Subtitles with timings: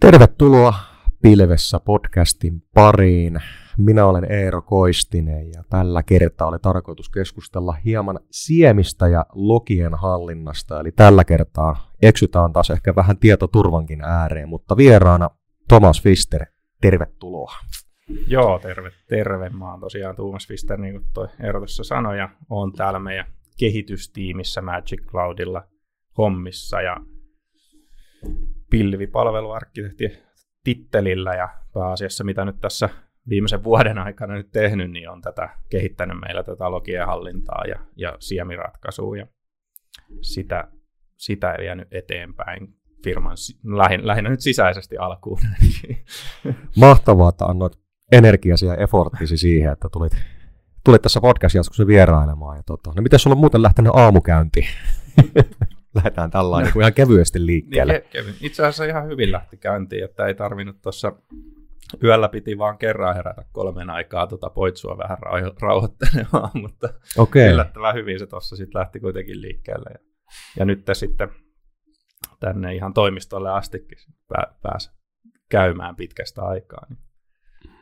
[0.00, 0.74] Tervetuloa
[1.22, 3.40] Pilvessä podcastin pariin.
[3.78, 10.80] Minä olen Eero Koistinen ja tällä kertaa oli tarkoitus keskustella hieman siemistä ja logien hallinnasta.
[10.80, 15.30] Eli tällä kertaa eksytään taas ehkä vähän tietoturvankin ääreen, mutta vieraana
[15.68, 16.46] Thomas Fister,
[16.80, 17.52] tervetuloa.
[18.26, 19.48] Joo, terve, terve.
[19.48, 23.26] Mä oon tosiaan Tuomas Fister, niin kuin toi Eero tuossa sanoi, ja oon täällä meidän
[23.58, 25.62] kehitystiimissä Magic Cloudilla
[26.18, 26.96] hommissa ja
[28.70, 30.18] pilvipalveluarkkitehti
[30.64, 32.88] tittelillä ja pääasiassa mitä nyt tässä
[33.28, 38.16] viimeisen vuoden aikana nyt tehnyt, niin on tätä kehittänyt meillä tätä logien hallintaa ja, ja
[38.18, 39.26] siemiratkaisua ja
[40.20, 40.68] sitä,
[41.16, 42.68] sitä vienyt eteenpäin
[43.04, 45.40] firman lähinnä, lähinnä nyt sisäisesti alkuun.
[46.76, 47.72] Mahtavaa, että annoit
[48.12, 50.12] energiasi ja efforttisi siihen, että tulit,
[50.84, 52.56] tulit tässä podcast-jatkossa vierailemaan.
[52.56, 54.66] Ja tota, no miten sulla on muuten lähtenyt aamukäynti?
[55.94, 56.80] Lähdetään tällainen no.
[56.80, 57.92] ihan kevyesti liikkeelle.
[57.92, 58.34] Niin, kevy.
[58.40, 61.12] Itse asiassa ihan hyvin lähti käyntiin, että ei tarvinnut tuossa
[62.02, 65.18] yöllä piti vaan kerran herätä kolmen aikaa tota poitsua vähän
[65.60, 66.88] rauhoittelemaan, mutta
[67.18, 67.48] okay.
[67.48, 69.90] yllättävän hyvin se tuossa sitten lähti kuitenkin liikkeelle.
[69.92, 69.98] Ja,
[70.58, 71.28] ja nyt sitten
[72.40, 73.98] tänne ihan toimistolle astikin
[74.62, 74.90] pääsi
[75.48, 76.86] käymään pitkästä aikaa.
[76.88, 76.98] Niin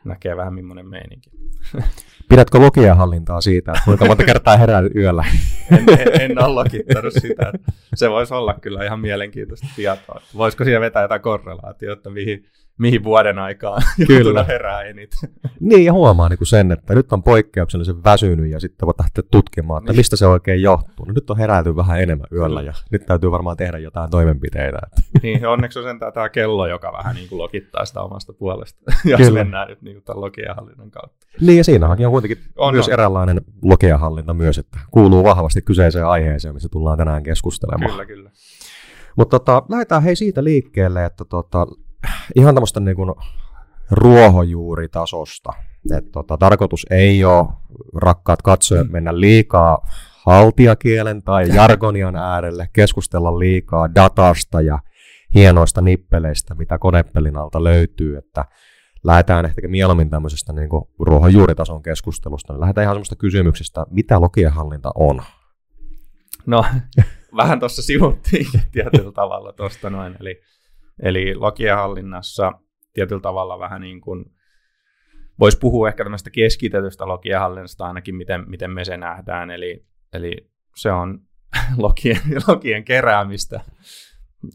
[0.05, 1.29] näkee vähän millainen meininki.
[2.29, 5.25] Pidätkö logia hallintaa siitä, että kuinka monta kertaa herää yöllä?
[5.71, 7.53] en, en, en ole logittanut sitä.
[7.95, 10.21] Se voisi olla kyllä ihan mielenkiintoista tietoa.
[10.37, 12.45] Voisiko siellä vetää jotain korrelaatiota, mihin,
[12.77, 14.43] mihin vuoden aikaa Kyllä.
[14.43, 15.29] herää eniten.
[15.59, 19.23] Niin, ja huomaa niin kuin sen, että nyt on poikkeuksellisen väsynyt ja sitten voi lähteä
[19.31, 19.99] tutkimaan, että niin.
[19.99, 21.05] mistä se oikein johtuu.
[21.05, 24.77] No, nyt on heräilty vähän enemmän yöllä ja nyt täytyy varmaan tehdä jotain toimenpiteitä.
[25.23, 29.17] Niin, onneksi on sentään tämä kello, joka vähän niin kuin logittaa sitä omasta puolesta, jos
[29.17, 29.43] Kyllä.
[29.43, 31.27] mennään nyt niin kuin tämän logiahallinnan kautta.
[31.41, 32.93] Niin, ja siinä on kuitenkin on, myös on.
[32.93, 37.91] eräänlainen logiahallinta myös, että kuuluu vahvasti kyseiseen aiheeseen, missä tullaan tänään keskustelemaan.
[37.91, 38.31] Kyllä, kyllä.
[39.17, 41.67] Mutta tota, lähdetään hei siitä liikkeelle, että tota,
[42.35, 43.13] ihan tämmöistä niin kuin
[43.91, 45.53] ruohonjuuritasosta.
[45.97, 47.47] Et tota, tarkoitus ei ole,
[47.95, 49.87] rakkaat katsojat, mennä liikaa
[50.25, 54.79] haltiakielen tai jargonian äärelle, keskustella liikaa datasta ja
[55.35, 58.45] hienoista nippeleistä, mitä konepelin alta löytyy, että
[59.03, 64.91] lähdetään ehkä mieluummin tämmöisestä niin kuin ruohonjuuritason keskustelusta, niin lähdetään ihan semmoista kysymyksestä, mitä logienhallinta
[64.95, 65.21] on?
[66.45, 66.65] No,
[67.37, 70.41] vähän tuossa sivuttiin tietyllä tavalla tuosta noin, eli
[71.01, 71.77] Eli lakien
[72.93, 74.25] tietyllä tavalla vähän niin kuin,
[75.39, 79.51] voisi puhua ehkä tämmöistä keskitetystä lokien hallinnasta ainakin, miten, miten me se nähdään.
[79.51, 81.19] Eli, eli se on
[81.77, 83.61] lokien, lokien keräämistä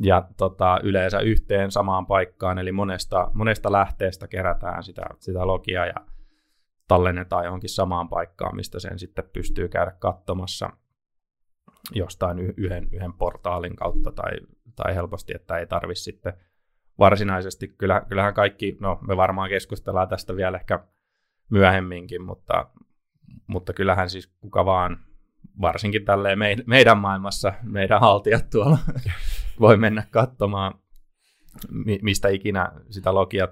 [0.00, 5.94] ja tota, yleensä yhteen samaan paikkaan, eli monesta, monesta lähteestä kerätään sitä, sitä logia ja
[6.88, 10.70] tallennetaan johonkin samaan paikkaan, mistä sen sitten pystyy käydä katsomassa
[11.92, 14.32] jostain yhden, yhden portaalin kautta tai
[14.82, 16.32] tai helposti, että ei tarvitse sitten
[16.98, 20.84] varsinaisesti, kyllä, kyllähän kaikki, no me varmaan keskustellaan tästä vielä ehkä
[21.50, 22.70] myöhemminkin, mutta,
[23.46, 24.98] mutta kyllähän siis kuka vaan,
[25.60, 28.78] varsinkin tälleen meidän maailmassa, meidän haltijat tuolla
[29.60, 30.74] voi mennä katsomaan,
[32.02, 33.48] mistä ikinä sitä logia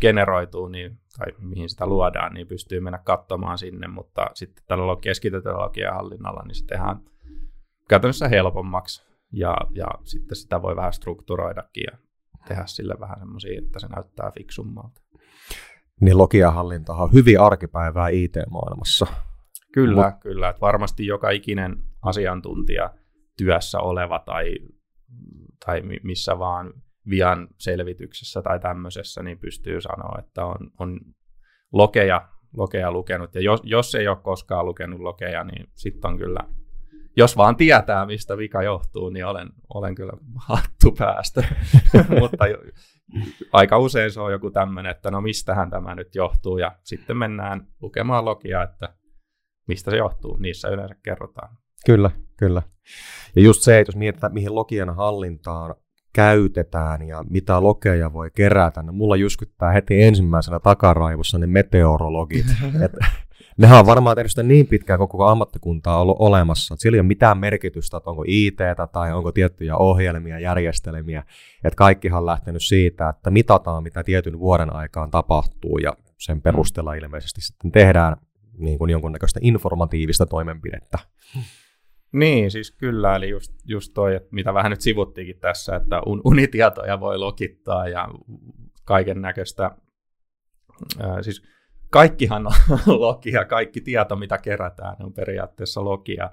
[0.00, 5.58] generoituu niin, tai mihin sitä luodaan, niin pystyy mennä katsomaan sinne, mutta sitten tällä keskitetyllä
[5.58, 7.00] logian hallinnalla, niin se tehdään
[7.90, 9.02] käytännössä helpommaksi
[9.32, 11.98] ja, ja sitten sitä voi vähän strukturoidakin ja
[12.48, 15.00] tehdä sille vähän semmoisia, että se näyttää fiksummalta.
[16.00, 19.06] Niin logiahallinta on hyvin arkipäivää IT-maailmassa.
[19.72, 20.20] Kyllä, Mut...
[20.20, 20.48] kyllä.
[20.48, 22.90] Että varmasti joka ikinen asiantuntija
[23.36, 24.54] työssä oleva tai,
[25.66, 26.72] tai missä vaan
[27.10, 31.00] vian selvityksessä tai tämmöisessä, niin pystyy sanoa, että on, on
[31.72, 33.34] lokeja, lokeja lukenut.
[33.34, 36.40] Ja jos, jos ei ole koskaan lukenut lokeja, niin sitten on kyllä
[37.20, 41.44] jos vaan tietää, mistä vika johtuu, niin olen, olen kyllä hattu päästä.
[42.20, 42.44] Mutta
[43.52, 47.66] aika usein se on joku tämmöinen, että no mistähän tämä nyt johtuu, ja sitten mennään
[47.80, 48.94] lukemaan logia, että
[49.68, 50.36] mistä se johtuu.
[50.36, 51.56] Niissä yleensä kerrotaan.
[51.86, 52.62] Kyllä, kyllä.
[53.36, 55.74] Ja just se, että jos mietitään, mihin logian hallintaan
[56.12, 62.46] käytetään ja mitä lokeja voi kerätä, niin mulla jyskyttää heti ensimmäisenä takaraivossa ne meteorologit.
[62.84, 62.92] Et
[63.56, 66.96] nehän on varmaan tehnyt sitä niin pitkään, kun koko ammattikunta on ollut olemassa, että sillä
[66.96, 68.56] ei ole mitään merkitystä, että onko it
[68.92, 71.24] tai onko tiettyjä ohjelmia, järjestelmiä,
[71.64, 76.94] että kaikkihan on lähtenyt siitä, että mitataan, mitä tietyn vuoden aikaan tapahtuu, ja sen perusteella
[76.94, 78.16] ilmeisesti sitten tehdään
[78.58, 80.98] niin kuin jonkunnäköistä informatiivista toimenpidettä.
[82.12, 86.20] Niin, siis kyllä, eli just, just toi, että mitä vähän nyt sivuttiinkin tässä, että un,
[86.24, 88.08] unitietoja voi lokittaa ja
[88.84, 89.70] kaiken näköistä,
[91.20, 91.42] siis
[91.90, 92.52] kaikkihan on
[93.00, 96.30] logia, kaikki tieto, mitä kerätään, on periaatteessa logia.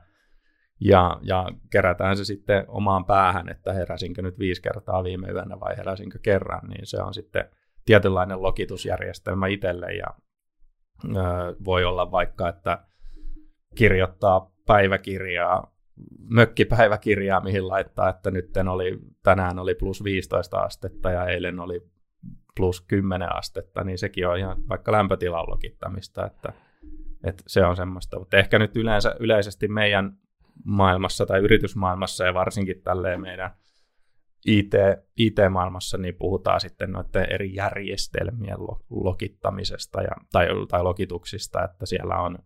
[0.80, 5.78] ja, ja kerätään se sitten omaan päähän, että heräsinkö nyt viisi kertaa viime yönä vai
[5.78, 7.50] heräsinkö kerran, niin se on sitten
[7.86, 10.08] tietynlainen lokitusjärjestelmä itselle ja
[11.06, 11.20] ö,
[11.66, 12.84] voi olla vaikka, että
[13.76, 15.74] kirjoittaa päiväkirjaa,
[16.30, 21.82] mökkipäiväkirjaa, mihin laittaa, että nyt oli, tänään oli plus 15 astetta ja eilen oli
[22.56, 26.54] plus 10 astetta, niin sekin on ihan vaikka lämpötilan lokittamista, että,
[27.24, 28.20] että se on semmoista.
[28.20, 30.18] Mutta ehkä nyt yleensä, yleisesti meidän
[30.64, 33.52] maailmassa tai yritysmaailmassa ja varsinkin tälleen meidän
[34.46, 34.72] IT,
[35.18, 38.58] IT-maailmassa, niin puhutaan sitten noiden eri järjestelmien
[38.90, 42.40] lokittamisesta ja, tai, tai lokituksista, että siellä on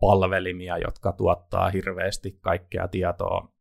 [0.00, 3.52] palvelimia, jotka tuottaa hirveästi kaikkea tietoa,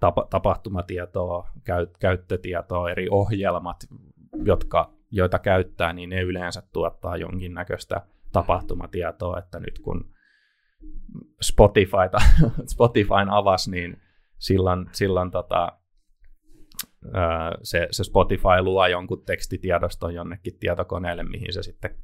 [0.00, 3.76] tapa, tapahtumatietoa, käy, käyttötietoa, eri ohjelmat,
[4.44, 8.00] jotka, joita käyttää, niin ne yleensä tuottaa jonkinnäköistä
[8.32, 10.10] tapahtumatietoa, että nyt kun
[11.42, 12.18] Spotifyta,
[12.72, 14.02] Spotifyn avas, niin
[14.38, 15.72] silloin, silloin tota,
[17.62, 21.94] se, se Spotify luo jonkun tekstitiedoston jonnekin tietokoneelle, mihin se sitten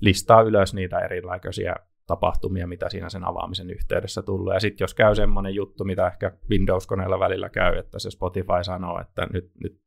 [0.00, 1.76] listaa ylös niitä erilaisia
[2.08, 4.54] tapahtumia, mitä siinä sen avaamisen yhteydessä tullut.
[4.54, 9.00] Ja sitten jos käy semmoinen juttu, mitä ehkä Windows-koneella välillä käy, että se Spotify sanoo,
[9.00, 9.80] että nyt, nyt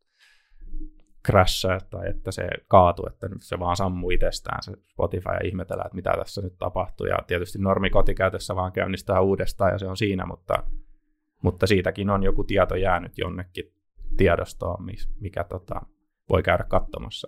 [1.28, 5.88] crashaa tai että se kaatuu, että nyt se vaan sammuu itsestään se Spotify ja ihmetellään,
[5.88, 7.08] että mitä tässä nyt tapahtuu.
[7.08, 10.64] Ja tietysti normi kotikäytössä vaan käynnistää uudestaan ja se on siinä, mutta,
[11.42, 13.74] mutta siitäkin on joku tieto jäänyt jonnekin
[14.18, 14.86] tiedostoon,
[15.20, 15.82] mikä tota,
[16.30, 17.28] voi käydä katsomassa.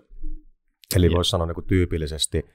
[0.96, 2.46] Eli voisi sanoa niin kuin tyypillisesti,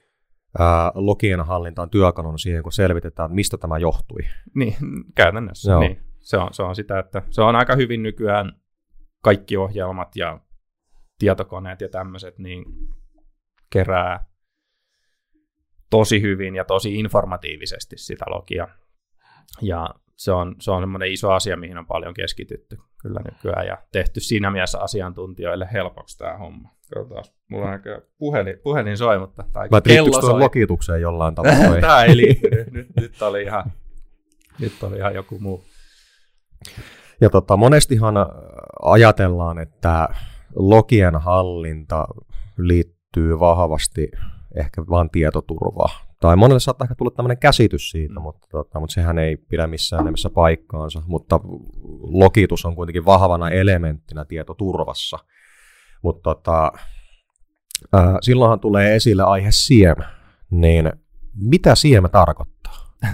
[0.58, 4.20] ää, logien hallinta on työkalun siihen, kun selvitetään, mistä tämä johtui.
[4.54, 4.74] Niin,
[5.14, 5.70] käytännössä.
[5.70, 5.80] Joo.
[5.80, 6.00] Niin.
[6.20, 8.52] Se, on, se on sitä, että se on aika hyvin nykyään
[9.22, 10.40] kaikki ohjelmat ja
[11.18, 12.64] tietokoneet ja tämmöiset, niin
[13.70, 14.24] kerää
[15.90, 18.68] tosi hyvin ja tosi informatiivisesti sitä logia.
[19.62, 23.78] Ja se on, se on semmoinen iso asia, mihin on paljon keskitytty kyllä nykyään ja
[23.92, 26.77] tehty siinä mielessä asiantuntijoille helpoksi tämä homma.
[26.94, 30.38] Katsotaan, mulla on aika puhelin, puhelin soi, mutta tai Mä kello soi.
[30.38, 31.80] lokitukseen jollain tavalla?
[31.80, 32.72] tämä ei liittynyt.
[32.72, 33.72] Nyt, nyt, oli ihan,
[34.58, 35.64] nyt oli ihan joku muu.
[37.20, 38.14] Ja tota, monestihan
[38.82, 40.08] ajatellaan, että
[40.56, 42.08] logien hallinta
[42.58, 44.10] liittyy vahvasti
[44.56, 46.08] ehkä vain tietoturvaan.
[46.20, 48.22] Tai monelle saattaa ehkä tulla tämmöinen käsitys siitä, mm.
[48.22, 51.02] mutta, tota, mutta sehän ei pidä missään nimessä paikkaansa.
[51.06, 51.40] Mutta
[52.00, 55.18] logitus on kuitenkin vahvana elementtinä tietoturvassa.
[56.02, 56.72] Mutta tota,
[57.94, 59.96] äh, silloinhan tulee esille aihe SIEM,
[60.50, 60.92] niin
[61.34, 62.96] mitä SIEM tarkoittaa?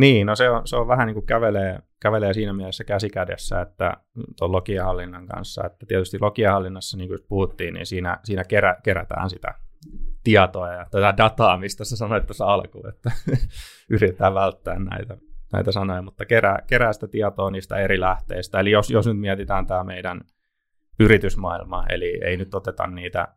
[0.00, 3.60] niin, no se on, se on vähän niin kuin kävelee kävelee siinä mielessä käsi kädessä,
[3.60, 3.96] että
[4.38, 9.54] tuon logiahallinnan kanssa, että tietysti logiahallinnassa, niin kuin puhuttiin, niin siinä, siinä kerä, kerätään sitä
[10.24, 13.12] tietoa ja tätä dataa, mistä sä sanoit tuossa alkuun, että
[13.90, 15.16] yritetään välttää näitä,
[15.52, 18.60] näitä sanoja, mutta kerää, kerää sitä tietoa niistä eri lähteistä.
[18.60, 20.20] Eli jos, jos nyt mietitään tämä meidän
[21.00, 23.28] yritysmaailma, eli ei nyt oteta niitä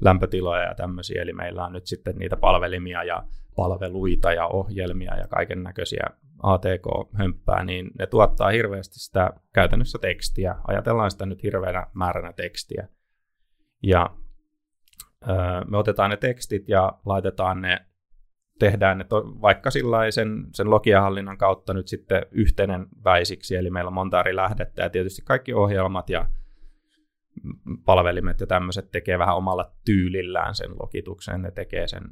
[0.00, 3.24] lämpötiloja ja tämmöisiä, eli meillä on nyt sitten niitä palvelimia ja
[3.56, 6.04] palveluita ja ohjelmia ja kaiken näköisiä
[6.42, 10.54] ATK-hömppää, niin ne tuottaa hirveästi sitä käytännössä tekstiä.
[10.66, 12.88] Ajatellaan sitä nyt hirveänä määränä tekstiä.
[13.82, 14.10] Ja
[15.28, 15.36] öö,
[15.70, 17.86] me otetaan ne tekstit ja laitetaan ne,
[18.58, 23.94] tehdään ne to, vaikka sen, sen logiahallinnan kautta nyt sitten yhteinen väisiksi, eli meillä on
[23.94, 26.26] monta eri lähdettä ja tietysti kaikki ohjelmat ja
[27.84, 32.02] palvelimet ja tämmöiset tekee vähän omalla tyylillään sen logituksen, ne tekee sen,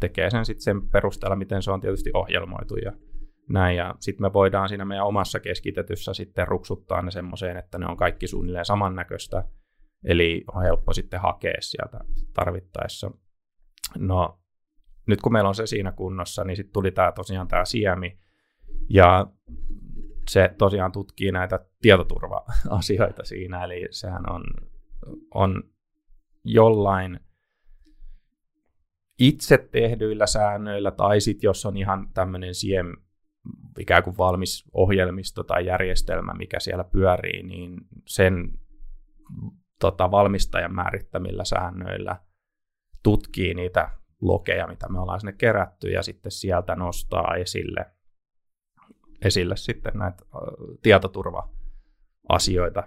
[0.00, 2.92] tekee sen sitten sen perusteella, miten se on tietysti ohjelmoitu ja
[3.48, 7.86] näin, ja sitten me voidaan siinä meidän omassa keskitetyssä sitten ruksuttaa ne semmoiseen, että ne
[7.86, 9.44] on kaikki suunnilleen samannäköistä,
[10.04, 12.00] eli on helppo sitten hakea sieltä
[12.34, 13.10] tarvittaessa.
[13.98, 14.40] No,
[15.06, 18.18] nyt kun meillä on se siinä kunnossa, niin sitten tuli tämä tosiaan tämä siemi,
[18.90, 19.26] ja
[20.30, 24.44] se tosiaan tutkii näitä tietoturva-asioita siinä, eli sehän on,
[25.34, 25.62] on
[26.44, 27.20] jollain
[29.18, 32.86] itse tehdyillä säännöillä, tai sitten jos on ihan tämmöinen SIEM
[33.78, 38.58] ikään kuin valmis ohjelmisto tai järjestelmä, mikä siellä pyörii, niin sen
[39.80, 42.16] tota, valmistajan määrittämillä säännöillä
[43.02, 43.90] tutkii niitä
[44.20, 47.95] lokeja, mitä me ollaan sinne kerätty, ja sitten sieltä nostaa esille,
[49.24, 50.24] esille sitten näitä
[50.82, 52.82] tietoturva-asioita,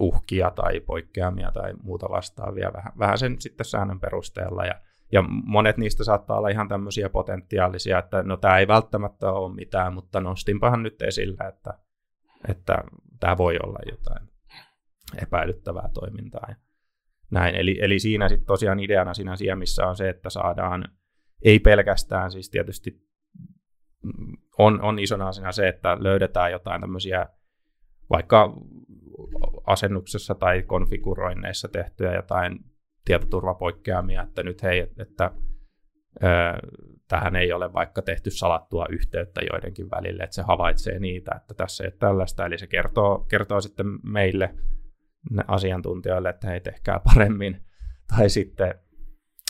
[0.00, 4.80] uhkia tai poikkeamia tai muuta vastaavia, vähän, vähän sen sitten säännön perusteella, ja
[5.12, 9.94] ja monet niistä saattaa olla ihan tämmöisiä potentiaalisia, että no tämä ei välttämättä ole mitään,
[9.94, 11.78] mutta nostinpahan nyt esillä, että,
[12.48, 12.84] että
[13.20, 14.28] tämä voi olla jotain
[15.22, 16.46] epäilyttävää toimintaa.
[16.48, 16.54] Ja
[17.30, 17.54] näin.
[17.54, 20.84] Eli, eli siinä sitten tosiaan ideana siinä siemissä on se, että saadaan
[21.42, 23.09] ei pelkästään siis tietysti
[24.58, 27.26] on, on isona asiana se, että löydetään jotain tämmöisiä
[28.10, 28.56] vaikka
[29.66, 32.58] asennuksessa tai konfiguroinneissa tehtyjä jotain
[33.04, 35.30] tietoturvapoikkeamia, että nyt hei, että
[37.08, 41.84] tähän ei ole vaikka tehty salattua yhteyttä joidenkin välille, että se havaitsee niitä, että tässä
[41.84, 44.54] ei ole tällaista, eli se kertoo, kertoo sitten meille
[45.46, 47.60] asiantuntijoille, että hei, tehkää paremmin,
[48.16, 48.74] tai sitten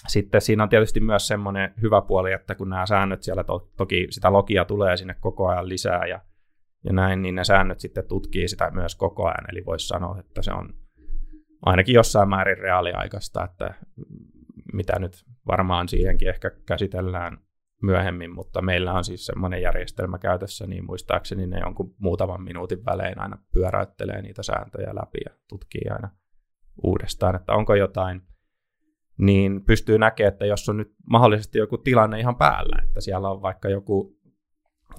[0.09, 4.07] sitten siinä on tietysti myös semmoinen hyvä puoli, että kun nämä säännöt siellä to, toki
[4.11, 6.21] sitä logia tulee sinne koko ajan lisää ja,
[6.85, 9.53] ja näin, niin ne säännöt sitten tutkii sitä myös koko ajan.
[9.53, 10.75] Eli voisi sanoa, että se on
[11.67, 13.75] ainakin jossain määrin reaaliaikaista, että
[14.73, 17.39] mitä nyt varmaan siihenkin ehkä käsitellään
[17.83, 23.21] myöhemmin, mutta meillä on siis semmoinen järjestelmä käytössä, niin muistaakseni ne jonkun muutaman minuutin välein
[23.21, 26.11] aina pyöräyttelee niitä sääntöjä läpi ja tutkii aina
[26.83, 28.23] uudestaan, että onko jotain,
[29.21, 33.43] niin pystyy näkemään, että jos on nyt mahdollisesti joku tilanne ihan päällä, että siellä on
[33.43, 34.17] vaikka joku,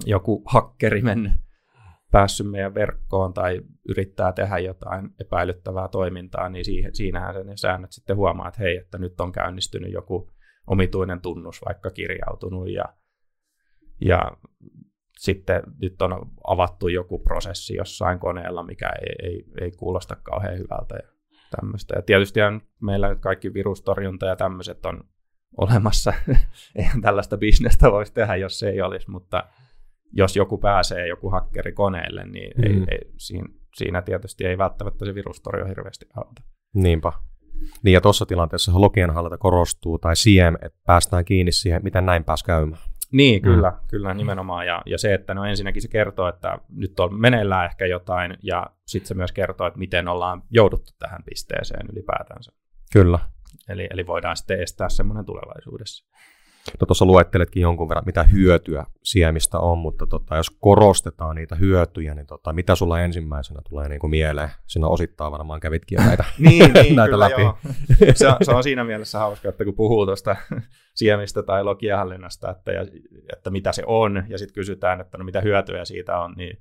[0.06, 1.32] joku hakkeri mennyt
[2.12, 8.16] päässyt meidän verkkoon tai yrittää tehdä jotain epäilyttävää toimintaa, niin siihen, siinähän se säännöt sitten
[8.16, 10.30] huomaa, että hei, että nyt on käynnistynyt joku
[10.66, 12.84] omituinen tunnus vaikka kirjautunut ja,
[14.00, 14.32] ja
[15.18, 20.94] sitten nyt on avattu joku prosessi jossain koneella, mikä ei, ei, ei kuulosta kauhean hyvältä
[20.94, 21.12] ja
[21.60, 21.94] tämmöistä.
[21.96, 22.40] Ja tietysti
[22.80, 25.00] meillä nyt kaikki virustorjunta ja tämmöiset on
[25.56, 26.12] olemassa.
[26.76, 29.44] Eihän tällaista bisnestä voisi tehdä, jos se ei olisi, mutta
[30.12, 32.64] jos joku pääsee, joku hakkeri koneelle, niin mm.
[32.64, 36.42] ei, ei, siinä, siinä tietysti ei välttämättä se virustorjo hirveästi auta.
[36.74, 37.12] Niinpä.
[37.82, 42.42] Niin ja tuossa tilanteessa logienhallinta korostuu tai siem, että päästään kiinni siihen, miten näin pääs
[42.42, 42.82] käymään.
[43.12, 43.76] Niin, kyllä, mm.
[43.88, 44.66] kyllä nimenomaan.
[44.66, 48.66] Ja, ja se, että no ensinnäkin se kertoo, että nyt on meneillään ehkä jotain, ja
[48.86, 52.52] sitten se myös kertoo, että miten ollaan jouduttu tähän pisteeseen ylipäätänsä.
[52.92, 53.18] Kyllä.
[53.68, 56.06] Eli, eli voidaan sitten estää semmoinen tulevaisuudessa.
[56.80, 62.14] No tuossa luetteletkin jonkun verran, mitä hyötyä siemistä on, mutta tota, jos korostetaan niitä hyötyjä,
[62.14, 64.48] niin tota, mitä sulla ensimmäisenä tulee niin kuin mieleen?
[64.66, 67.42] Sinä osittain varmaan kävitkin näitä, niin, niin, näitä kyllä, läpi.
[67.42, 67.58] Joo.
[68.14, 70.36] Se, on, se on siinä mielessä hauska, että kun puhuu tuosta
[70.94, 72.86] siemistä tai logiahallinnasta, että, ja,
[73.32, 76.58] että mitä se on, ja sitten kysytään, että no mitä hyötyjä siitä on, niin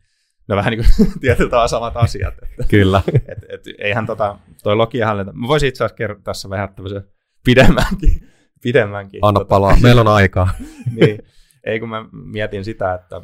[0.49, 2.33] ne vähän niin kuin tietyllä samat asiat.
[2.43, 3.01] Että, Kyllä.
[3.07, 7.03] Et, et, eihän tota, toi logiahallinta, mä voisin itse asiassa kertoa tässä vähän tämmöisen
[7.45, 8.31] pidemmänkin
[8.61, 9.19] pidemmänkin.
[9.23, 10.49] Anna tota, palaa, meillä on aikaa.
[10.99, 11.19] niin,
[11.63, 13.21] ei kun mä mietin sitä, että,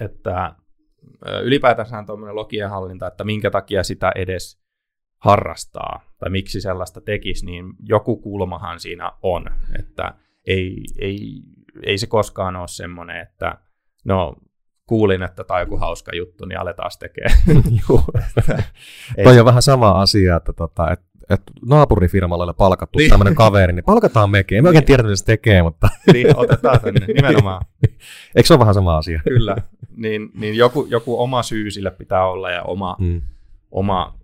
[0.00, 0.54] että
[1.42, 4.66] ylipäätänsä tuommoinen logien hallinta, että minkä takia sitä edes
[5.18, 9.46] harrastaa tai miksi sellaista tekisi, niin joku kulmahan siinä on,
[9.78, 10.14] että
[10.46, 11.42] ei, ei,
[11.82, 13.58] ei se koskaan ole semmoinen, että
[14.04, 14.36] no
[14.86, 17.38] kuulin, että tämä on joku hauska juttu, niin aletaan tekemään.
[19.16, 23.10] Että, Toi on vähän sama asia, että, tota, että että naapurifirmalla oli palkattu niin.
[23.10, 24.58] tämmöinen kaveri, niin palkataan mekin.
[24.58, 25.88] En mä oikein tiedä, mitä se tekee, mutta...
[26.12, 27.64] Niin, otetaan tänne, nimenomaan.
[28.36, 29.20] Eikö se ole vähän sama asia?
[29.24, 29.56] Kyllä,
[29.96, 33.22] niin, niin joku, joku oma syy sille pitää olla ja oma, mm.
[33.70, 34.18] oma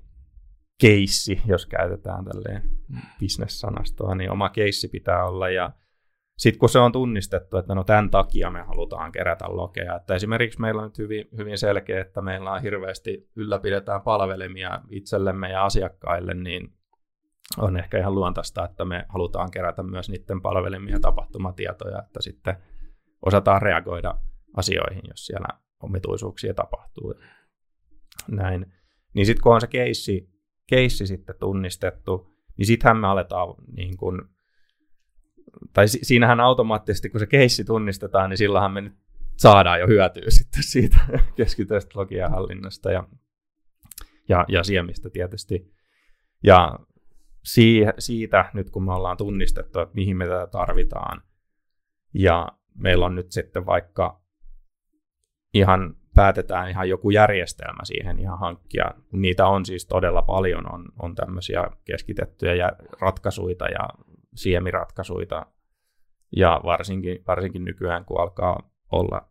[0.80, 2.62] keissi, jos käytetään tälleen
[3.20, 5.70] business-sanastoa, niin oma keissi pitää olla ja
[6.38, 10.60] sitten kun se on tunnistettu, että no tämän takia me halutaan kerätä lokeja, että esimerkiksi
[10.60, 16.34] meillä on nyt hyvin, hyvin selkeä, että meillä on hirveästi ylläpidetään palvelimia itsellemme ja asiakkaille,
[16.34, 16.72] niin
[17.58, 22.56] on ehkä ihan luontaista, että me halutaan kerätä myös niiden palvelimia tapahtumatietoja, että sitten
[23.26, 24.14] osataan reagoida
[24.56, 25.48] asioihin, jos siellä
[25.82, 27.14] omituisuuksia tapahtuu.
[28.28, 28.72] Näin.
[29.14, 30.30] Niin sitten kun on se keissi,
[30.66, 34.28] keissi sitten tunnistettu, niin sittenhän me aletaan niin kun,
[35.72, 38.94] tai siinähän automaattisesti, kun se keissi tunnistetaan, niin silloinhan me nyt
[39.36, 41.00] saadaan jo hyötyä sitten siitä
[41.36, 43.08] keskitystä logiahallinnasta ja,
[44.28, 45.72] ja, ja siemistä tietysti.
[46.44, 46.78] Ja
[47.98, 51.22] siitä nyt kun me ollaan tunnistettu, että mihin me tätä tarvitaan,
[52.14, 54.22] ja meillä on nyt sitten vaikka
[55.54, 58.84] ihan päätetään ihan joku järjestelmä siihen ihan hankkia.
[59.12, 63.88] Niitä on siis todella paljon, on, on tämmöisiä keskitettyjä ratkaisuja ja
[64.34, 65.46] siemiratkaisuja,
[66.36, 69.28] ja varsinkin, varsinkin nykyään, kun alkaa olla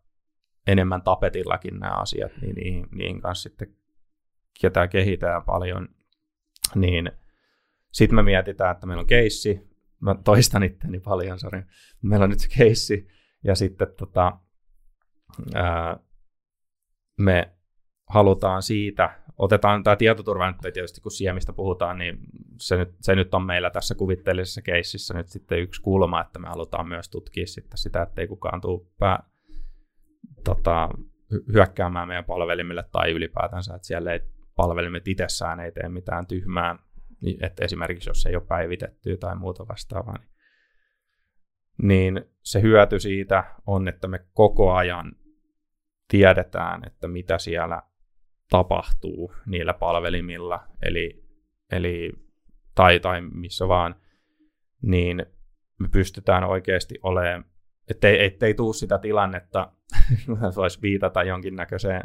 [0.67, 3.75] enemmän tapetillakin nämä asiat, niin niihin, niihin kanssa sitten
[4.61, 5.89] ketä kehitään paljon,
[6.75, 7.11] niin
[7.91, 9.69] sitten me mietitään, että meillä on keissi,
[9.99, 11.63] mä toistan itteni paljon, sori.
[12.01, 13.07] Meillä on nyt se keissi,
[13.43, 14.37] ja sitten tota,
[15.53, 15.99] ää,
[17.17, 17.55] me
[18.09, 22.17] halutaan siitä, otetaan tämä tietoturva nyt tietysti, kun siemistä puhutaan, niin
[22.59, 26.47] se nyt, se nyt on meillä tässä kuvitteellisessa keississä nyt sitten yksi kulma, että me
[26.47, 29.23] halutaan myös tutkia sitten sitä, ettei kukaan tule pää,
[30.43, 30.89] tota,
[31.53, 34.19] hyökkäämään meidän palvelimille tai ylipäätänsä, että siellä ei
[34.55, 36.75] palvelimet itsessään ei tee mitään tyhmää
[37.41, 40.31] että esimerkiksi jos ei ole päivitetty tai muuta vastaavaa, niin
[41.81, 45.15] niin se hyöty siitä on, että me koko ajan
[46.07, 47.83] tiedetään, että mitä siellä
[48.49, 51.23] tapahtuu niillä palvelimilla, eli,
[51.71, 52.11] eli
[52.75, 53.95] tai, tai missä vaan,
[54.81, 55.25] niin
[55.79, 57.45] me pystytään oikeasti olemaan,
[57.87, 59.71] ettei, ettei tuu sitä tilannetta,
[60.55, 62.03] voisi viitata jonkinnäköiseen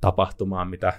[0.00, 0.92] tapahtumaan, mitä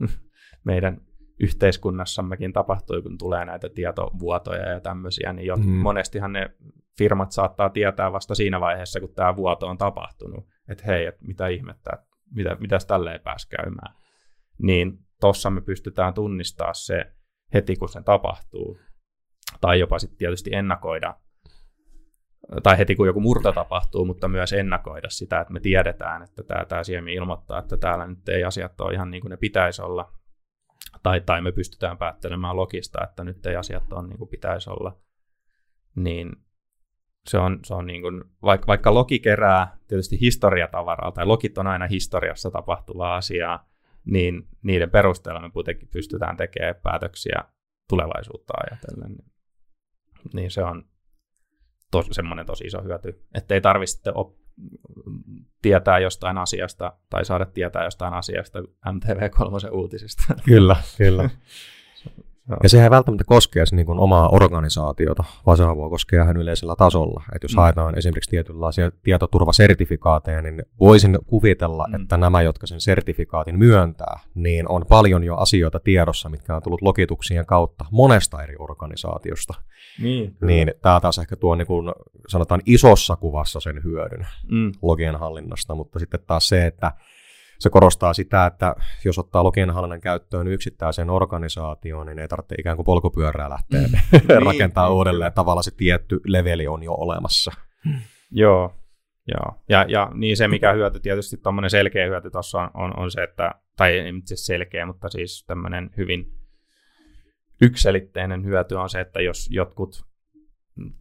[0.64, 1.07] meidän
[1.40, 5.70] yhteiskunnassammekin tapahtuu, kun tulee näitä tietovuotoja ja tämmöisiä, niin jo, mm.
[5.70, 6.50] monestihan ne
[6.98, 11.48] firmat saattaa tietää vasta siinä vaiheessa, kun tämä vuoto on tapahtunut, että hei, että mitä
[11.48, 11.90] ihmettä,
[12.34, 13.94] mitä, mitäs tälleen pääsi käymään.
[14.62, 17.04] Niin tuossa me pystytään tunnistaa se
[17.54, 18.78] heti, kun se tapahtuu,
[19.60, 21.14] tai jopa sitten tietysti ennakoida,
[22.62, 26.64] tai heti kun joku murto tapahtuu, mutta myös ennakoida sitä, että me tiedetään, että tämä,
[26.64, 30.12] tämä Siemi ilmoittaa, että täällä nyt ei asiat ole ihan niin kuin ne pitäisi olla,
[31.08, 34.96] tai, tai me pystytään päättelemään logista, että nyt ei asiat ole niin kuin pitäisi olla,
[35.96, 36.32] niin
[37.28, 41.66] se on, se on niin kuin, vaikka, vaikka logi kerää tietysti historiatavaraa, tai logit on
[41.66, 43.68] aina historiassa tapahtuvaa asiaa,
[44.04, 47.44] niin niiden perusteella me kuitenkin pystytään tekemään päätöksiä
[47.88, 49.16] tulevaisuutta ajatellen.
[50.34, 50.84] Niin se on
[51.90, 54.38] tos, semmoinen tosi iso hyöty, että ei tarvitse op-
[55.62, 60.22] tietää jostain asiasta tai saada tietää jostain asiasta MTV3 uutisista.
[60.44, 61.30] Kyllä, kyllä.
[62.62, 66.76] Ja sehän ei välttämättä koskee niin kuin omaa organisaatiota, vaan se voi koskea ihan yleisellä
[66.76, 67.22] tasolla.
[67.34, 67.56] Että jos mm.
[67.56, 71.94] haetaan esimerkiksi tietynlaisia tietoturvasertifikaateja, niin voisin kuvitella, mm.
[71.94, 76.82] että nämä, jotka sen sertifikaatin myöntää, niin on paljon jo asioita tiedossa, mitkä on tullut
[76.82, 79.54] lokituksien kautta monesta eri organisaatiosta.
[80.02, 81.92] Niin, niin tämä taas ehkä tuo niin kuin,
[82.28, 84.72] sanotaan isossa kuvassa sen hyödyn mm.
[84.82, 86.92] logien hallinnasta, mutta sitten taas se, että
[87.58, 88.74] se korostaa sitä, että
[89.04, 94.44] jos ottaa logienhallinnan käyttöön yksittäiseen organisaatioon, niin ei tarvitse ikään kuin polkupyörää lähteä mm.
[94.46, 95.32] rakentaa niin, uudelleen.
[95.32, 97.52] Tavallaan se tietty leveli on jo olemassa.
[98.30, 98.74] Joo,
[99.28, 99.62] joo.
[99.68, 103.22] Ja, ja niin se, mikä hyöty, tietysti tuommoinen selkeä hyöty tuossa on, on, on, se,
[103.22, 106.32] että, tai ei itse selkeä, mutta siis tämmöinen hyvin
[107.62, 110.08] ykselitteinen hyöty on se, että jos jotkut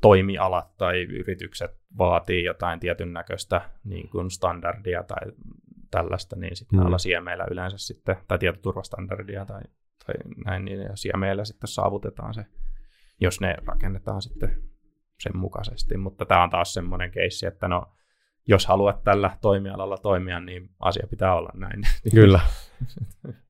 [0.01, 5.31] toimialat tai yritykset vaatii jotain tietyn näköistä niin kuin standardia tai
[5.91, 6.81] tällaista, niin sitten mm.
[6.81, 9.61] näillä siemeillä yleensä sitten, tai tietoturvastandardia tai,
[10.05, 12.45] tai näin, niin ja siemeillä sitten saavutetaan se,
[13.21, 14.61] jos ne rakennetaan sitten
[15.19, 15.97] sen mukaisesti.
[15.97, 17.93] Mutta tämä on taas semmoinen keissi, että no,
[18.47, 21.81] jos haluat tällä toimialalla toimia, niin asia pitää olla näin.
[22.15, 22.39] Kyllä.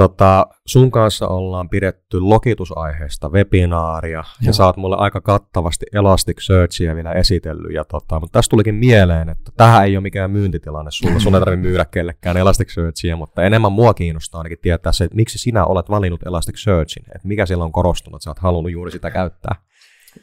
[0.00, 4.24] Tota, sun kanssa ollaan pidetty lokitusaiheesta webinaaria, Joo.
[4.42, 9.28] ja sä oot mulle aika kattavasti Elasticsearchia vielä esitellyt, ja tota, mutta tässä tulikin mieleen,
[9.28, 13.72] että tähän ei ole mikään myyntitilanne sulla, sun ei tarvitse myydä kellekään Elasticsearchia, mutta enemmän
[13.72, 17.72] mua kiinnostaa ainakin tietää se, että miksi sinä olet valinnut Elasticsearchin, että mikä siellä on
[17.72, 19.54] korostunut, että sä oot halunnut juuri sitä käyttää.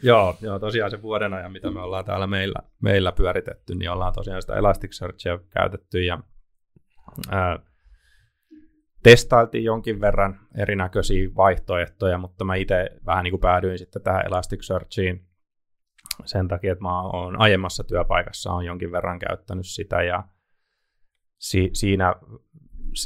[0.03, 4.13] Joo, joo, tosiaan se vuoden ajan, mitä me ollaan täällä meillä, meillä pyöritetty, niin ollaan
[4.13, 6.19] tosiaan sitä Elasticsearchia käytetty, ja
[7.31, 7.59] ää,
[9.12, 15.26] testailtiin jonkin verran erinäköisiä vaihtoehtoja, mutta mä itse vähän niin kuin päädyin sitten tähän Elasticsearchiin
[16.26, 20.24] sen takia, että mä oon aiemmassa työpaikassa on jonkin verran käyttänyt sitä ja
[21.38, 22.15] si- siinä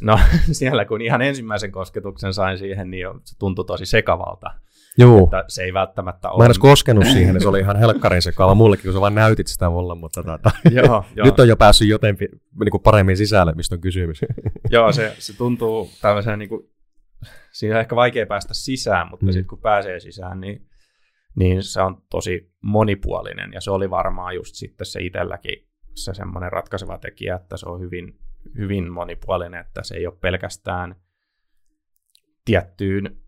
[0.02, 0.20] no,
[0.52, 4.52] siellä kun ihan ensimmäisen kosketuksen sain siihen, niin se tuntui tosi sekavalta.
[4.97, 5.23] Joo.
[5.23, 6.38] Että se ei välttämättä ole.
[6.38, 9.15] Mä en edes koskenut siihen, niin se oli ihan helkkarin sekava mullekin, kun sä vaan
[9.15, 11.25] näytit sitä mulle, mutta tota, joo, joo.
[11.25, 12.17] nyt on jo päässyt joten
[12.60, 14.21] niin kuin paremmin sisälle, mistä on kysymys.
[14.69, 16.69] joo, se, se tuntuu tämmöisen, niin kuin,
[17.51, 19.32] siinä on ehkä vaikea päästä sisään, mutta mm.
[19.32, 20.67] sitten kun pääsee sisään, niin,
[21.36, 26.51] niin se on tosi monipuolinen, ja se oli varmaan just sitten se itselläkin se semmoinen
[26.51, 28.19] ratkaiseva tekijä, että se on hyvin,
[28.58, 30.95] hyvin monipuolinen, että se ei ole pelkästään
[32.45, 33.21] tiettyyn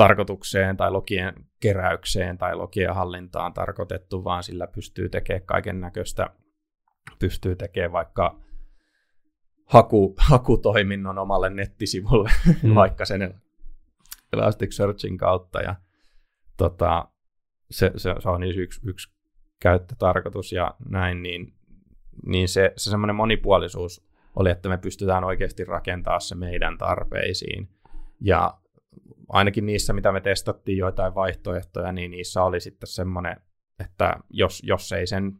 [0.00, 6.30] tarkoitukseen tai logien keräykseen tai logien hallintaan tarkoitettu, vaan sillä pystyy tekemään kaiken näköistä,
[7.18, 8.40] pystyy tekemään vaikka
[9.64, 12.30] haku, hakutoiminnon omalle nettisivulle,
[12.62, 12.74] mm.
[12.80, 13.40] vaikka sen
[14.32, 15.60] Elasticsearchin kautta.
[15.60, 15.74] Ja,
[16.56, 17.08] tota,
[17.70, 19.12] se, se, se on yksi, yksi
[19.62, 21.54] käyttötarkoitus ja näin, niin,
[22.26, 27.68] niin se, se semmoinen monipuolisuus oli, että me pystytään oikeasti rakentamaan se meidän tarpeisiin.
[28.20, 28.60] Ja
[29.28, 33.36] ainakin niissä, mitä me testattiin joitain vaihtoehtoja, niin niissä oli sitten semmoinen,
[33.80, 35.32] että jos, jos ei sen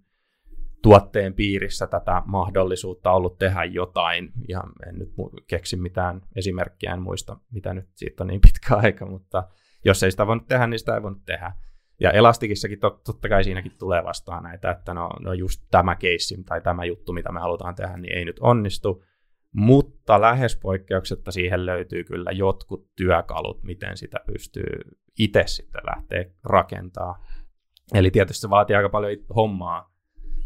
[0.83, 5.13] tuotteen piirissä tätä mahdollisuutta ollut tehdä jotain, ja en nyt
[5.47, 9.49] keksi mitään esimerkkiä, en muista, mitä nyt siitä on niin pitkä aika, mutta
[9.85, 11.53] jos ei sitä voinut tehdä, niin sitä ei voinut tehdä.
[12.01, 16.43] Ja Elastikissakin tot, totta kai siinäkin tulee vastaan näitä, että no, no just tämä keissi
[16.45, 19.05] tai tämä juttu, mitä me halutaan tehdä, niin ei nyt onnistu,
[19.53, 24.81] mutta lähes poikkeuksetta siihen löytyy kyllä jotkut työkalut, miten sitä pystyy
[25.19, 27.25] itse sitten lähteä rakentaa.
[27.95, 29.95] eli tietysti se vaatii aika paljon hommaa,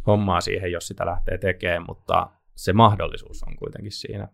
[0.07, 4.29] hommaa siihen, jos sitä lähtee tekemään, mutta se mahdollisuus on kuitenkin siinä.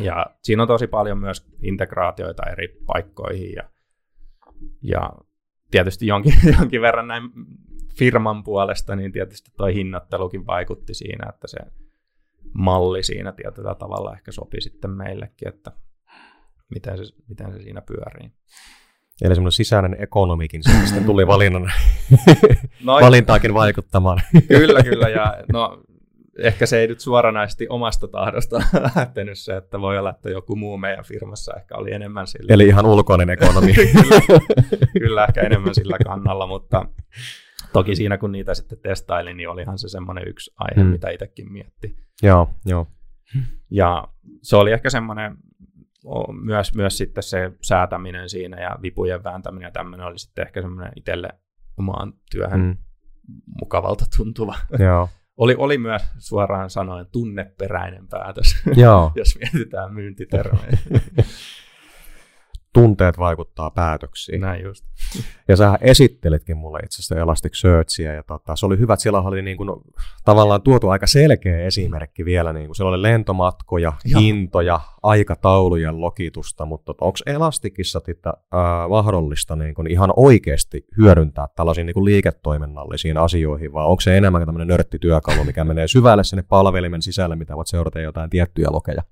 [0.00, 3.70] Ja siinä on tosi paljon myös integraatioita eri paikkoihin ja,
[4.82, 5.10] ja
[5.70, 7.22] tietysti jonkin, jonkin verran näin
[7.98, 11.58] firman puolesta, niin tietysti tuo hinnoittelukin vaikutti siinä, että se
[12.52, 15.72] malli siinä tietyllä tavalla ehkä sopi sitten meillekin, että
[16.74, 18.30] miten se, miten se siinä pyörii.
[19.22, 21.72] Eli semmoinen sisäinen ekonomikin sitten tuli valinnan,
[22.84, 24.20] no, valintaakin vaikuttamaan.
[24.48, 25.08] Kyllä, kyllä.
[25.08, 25.82] Ja no,
[26.38, 28.56] ehkä se ei nyt suoranaisesti omasta tahdosta
[28.96, 32.54] lähtenyt se, että voi olla, että joku muu meidän firmassa ehkä oli enemmän sillä.
[32.54, 33.74] Eli ihan ulkoinen ekonomi.
[33.74, 34.20] kyllä,
[34.98, 36.86] kyllä, ehkä enemmän sillä kannalla, mutta
[37.72, 40.90] toki siinä kun niitä sitten testailin, niin olihan se semmoinen yksi aihe, hmm.
[40.90, 41.96] mitä itsekin mietti.
[42.22, 42.86] Joo, joo.
[43.70, 44.08] Ja
[44.42, 45.36] se oli ehkä semmoinen
[46.42, 50.92] myös, myös sitten se säätäminen siinä ja vipujen vääntäminen ja tämmöinen oli sitten ehkä semmoinen
[50.96, 51.28] itselle
[51.78, 52.76] omaan työhön hmm.
[53.60, 54.54] mukavalta tuntuva.
[54.78, 55.08] Joo.
[55.36, 59.12] Oli, oli myös suoraan sanoen tunneperäinen päätös, Joo.
[59.16, 60.78] jos mietitään myyntitermejä.
[62.74, 64.40] tunteet vaikuttaa päätöksiin.
[64.40, 64.84] Näin just.
[65.48, 69.42] Ja sä esittelitkin mulle itse asiassa Elasticsearchia, ja tota, se oli hyvä, että siellä oli
[69.42, 69.70] niin kuin,
[70.24, 74.18] tavallaan tuotu aika selkeä esimerkki vielä, niin kuin siellä oli lentomatkoja, ja.
[74.18, 81.48] hintoja, aikataulujen lokitusta, mutta tota, onko Elasticissa titä, äh, mahdollista niin kuin ihan oikeasti hyödyntää
[81.56, 86.42] tällaisiin niin kuin liiketoiminnallisiin asioihin, vai onko se enemmän tämmöinen nörttityökalu, mikä menee syvälle sinne
[86.42, 89.02] palvelimen sisälle, mitä voit seurata jotain tiettyjä lokeja?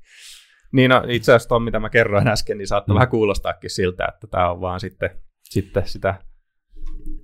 [0.72, 2.96] Niin no, itse asiassa tuon, mitä mä kerroin äsken, niin saattaa mm.
[2.96, 5.10] vähän kuulostaakin siltä, että tämä on vaan sitten,
[5.42, 6.14] sitten sitä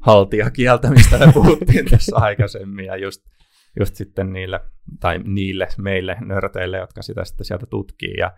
[0.01, 3.23] haltijakieltä, mistä me puhuttiin tässä aikaisemmin, ja just,
[3.81, 4.61] just sitten niille,
[5.01, 8.15] tai niille meille nörteille, jotka sitä sitten sieltä tutkii.
[8.19, 8.33] Ja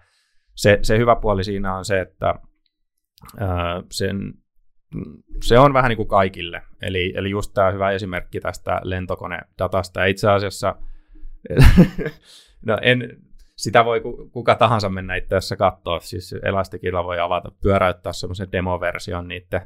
[0.55, 2.35] se, se hyvä puoli siinä on se, että
[3.38, 4.35] ää, sen,
[5.42, 6.62] se on vähän niin kuin kaikille.
[6.83, 10.01] Eli, eli just tämä hyvä esimerkki tästä lentokonedatasta.
[10.01, 10.75] Ja itse asiassa,
[12.66, 13.16] no en,
[13.62, 14.01] sitä voi
[14.33, 16.01] kuka tahansa mennä itse asiassa katsoa.
[16.01, 19.61] Siis Elastikilla voi avata, pyöräyttää semmoisen demoversion niiden,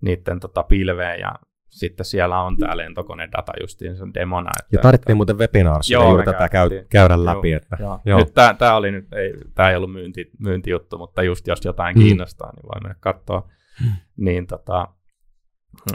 [0.00, 1.34] niiden tota pilveen ja
[1.68, 4.50] sitten siellä on tämä lentokonedata justiin sen demona.
[4.60, 7.50] Että, ja tarvittiin muuten webinaarissa juuri tätä käy, käydä läpi.
[7.50, 8.00] Joo, että, joo.
[8.04, 8.18] Joo.
[8.18, 11.96] Nyt tämä, tämä, oli nyt, ei, tämä ei ollut myynti, myyntijuttu, mutta just jos jotain
[11.96, 12.02] mm.
[12.02, 13.48] kiinnostaa, niin voi mennä katsoa.
[13.84, 13.92] Mm.
[14.16, 14.88] Niin tota,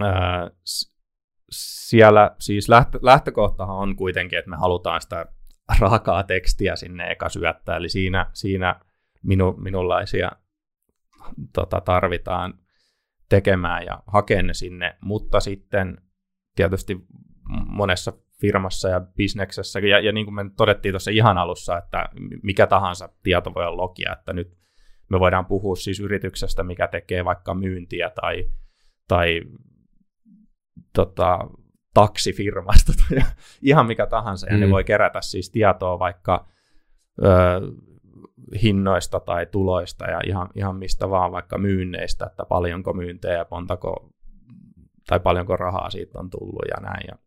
[0.02, 0.52] ää,
[1.52, 5.26] siellä siis lähtö, lähtökohtahan on kuitenkin, että me halutaan sitä
[5.80, 8.80] raakaa tekstiä sinne eka syöttää, eli siinä, siinä
[9.24, 10.32] minu, minunlaisia
[11.54, 12.54] tota, tarvitaan
[13.30, 16.02] tekemään ja hakea ne sinne, mutta sitten
[16.56, 16.98] tietysti
[17.50, 22.10] monessa firmassa ja bisneksessä, ja, ja niin kuin me todettiin tuossa ihan alussa, että
[22.44, 24.58] mikä tahansa tieto voi olla logia, että nyt
[25.10, 28.50] me voidaan puhua siis yrityksestä, mikä tekee vaikka myyntiä tai,
[29.08, 29.42] tai
[30.94, 31.40] tota,
[31.98, 33.18] taksifirmasta tai
[33.62, 34.60] ihan mikä tahansa, ja mm.
[34.60, 36.48] ne voi kerätä siis tietoa vaikka
[37.26, 37.28] ö,
[38.64, 44.10] hinnoista tai tuloista ja ihan, ihan mistä vaan, vaikka myynneistä, että paljonko myyntejä, montako
[45.08, 47.08] tai paljonko rahaa siitä on tullut ja näin.
[47.08, 47.18] Ja,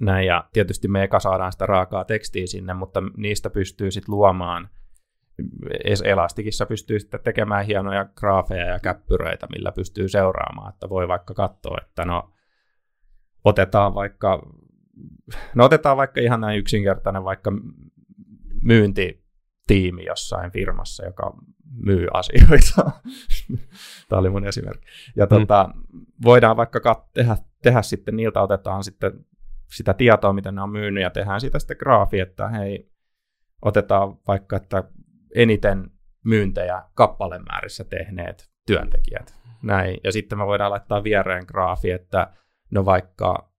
[0.00, 0.26] näin.
[0.26, 4.68] ja tietysti me eka saadaan sitä raakaa tekstiä sinne, mutta niistä pystyy sitten luomaan,
[6.04, 11.78] Elastikissa pystyy sitten tekemään hienoja graafeja ja käppyröitä, millä pystyy seuraamaan, että voi vaikka katsoa,
[11.82, 12.30] että no
[13.48, 14.42] otetaan vaikka,
[15.54, 17.52] no otetaan vaikka ihan näin yksinkertainen vaikka
[18.62, 21.36] myyntitiimi jossain firmassa, joka
[21.84, 22.90] myy asioita.
[24.08, 24.86] Tämä oli mun esimerkki.
[25.16, 25.28] Ja mm.
[25.28, 25.70] tota,
[26.24, 29.12] voidaan vaikka kat- tehdä, tehdä sitten, niiltä otetaan sitten
[29.66, 32.90] sitä tietoa, miten ne on myynyt, ja tehdään siitä sitten graafi, että hei,
[33.62, 34.84] otetaan vaikka, että
[35.34, 35.90] eniten
[36.24, 39.38] myyntejä kappalemäärissä tehneet työntekijät.
[39.62, 40.00] Näin.
[40.04, 42.32] Ja sitten me voidaan laittaa viereen graafi, että
[42.70, 43.52] no vaikka,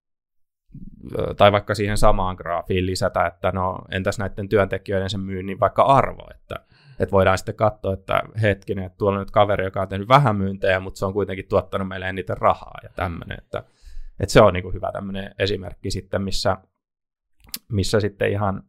[1.38, 6.28] tai vaikka siihen samaan graafiin lisätä, että no entäs näiden työntekijöiden sen myynnin vaikka arvo,
[6.36, 6.56] että,
[7.00, 10.36] että voidaan sitten katsoa, että hetkinen, että tuolla on nyt kaveri, joka on tehnyt vähän
[10.36, 13.63] myyntejä, mutta se on kuitenkin tuottanut meille eniten rahaa ja tämmöinen, että,
[14.19, 16.58] että se on niin kuin hyvä tämmöinen esimerkki sitten, missä,
[17.72, 18.63] missä sitten ihan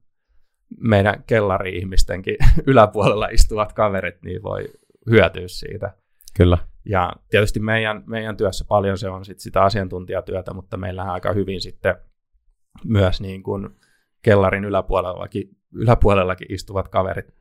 [0.81, 4.65] meidän kellari-ihmistenkin yläpuolella istuvat kaverit niin voi
[5.11, 5.95] hyötyä siitä.
[6.37, 6.59] Kyllä.
[6.85, 11.61] Ja tietysti meidän, meidän työssä paljon se on sit sitä asiantuntijatyötä, mutta meillähän aika hyvin
[11.61, 11.95] sitten
[12.85, 13.69] myös niin kuin
[14.23, 17.35] kellarin yläpuolellakin, yläpuolellakin istuvat kaverit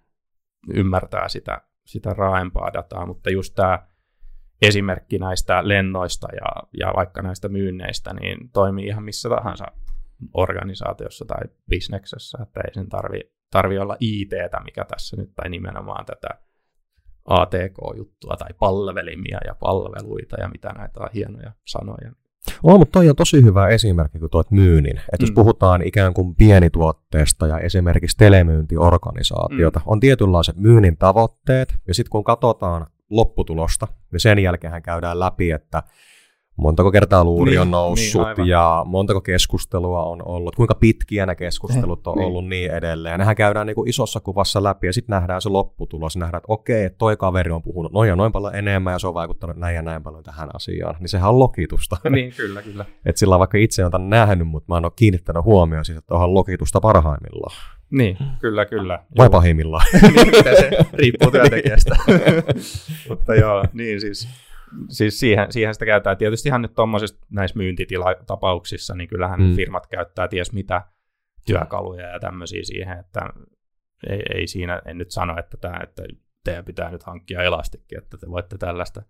[0.74, 3.88] ymmärtää sitä, sitä raaempaa dataa, mutta just tämä
[4.62, 9.66] esimerkki näistä lennoista ja, ja vaikka näistä myynneistä, niin toimii ihan missä tahansa
[10.34, 13.20] organisaatiossa tai bisneksessä, että ei sen tarvi,
[13.52, 16.30] tarvi olla IT-tä, mikä tässä nyt, tai nimenomaan tätä
[17.26, 22.12] ATK-juttua tai palvelimia ja palveluita ja mitä näitä on hienoja sanoja.
[22.64, 24.98] On, mutta toi on tosi hyvä esimerkki, kun tuot myynnin.
[24.98, 25.36] Että jos mm.
[25.36, 29.84] puhutaan ikään kuin pienituotteesta ja esimerkiksi telemyyntiorganisaatiota, mm.
[29.86, 35.84] on tietynlaiset myynnin tavoitteet, ja sitten kun katsotaan lopputulosta, niin sen jälkeen käydään läpi, että
[36.60, 41.36] montako kertaa luuri niin, on noussut niin, ja montako keskustelua on ollut, kuinka pitkiä ne
[41.36, 42.28] keskustelut on niin.
[42.28, 43.20] ollut niin edelleen.
[43.20, 46.90] Nehän käydään niin kuin isossa kuvassa läpi ja sitten nähdään se lopputulos, nähdään, että okei,
[46.90, 49.82] toi kaveri on puhunut noin ja noin paljon enemmän ja se on vaikuttanut näin ja
[49.82, 50.96] näin paljon tähän asiaan.
[51.00, 51.98] Niin sehän on lokitusta.
[52.10, 52.86] Niin, kyllä, kyllä.
[53.06, 56.34] että sillä vaikka itse on nähnyt, mutta mä en ole kiinnittänyt huomioon siitä, että onhan
[56.34, 57.56] lokitusta parhaimmillaan.
[57.92, 59.04] Niin, kyllä, kyllä.
[59.18, 59.86] Vai pahimmillaan?
[60.02, 61.96] niin, se riippuu työntekijästä.
[63.10, 64.28] mutta joo, niin siis
[64.90, 66.18] siis siihen, siihen sitä käytetään.
[66.18, 69.56] Tietysti ihan nyt tuommoisissa näissä myyntitilatapauksissa, niin kyllähän mm.
[69.56, 70.82] firmat käyttää ties mitä
[71.46, 73.22] työkaluja ja tämmöisiä siihen, että
[74.10, 76.04] ei, ei siinä, en nyt sano, että, tämä, että
[76.44, 79.02] teidän pitää nyt hankkia elastikki, että te voitte tällaista,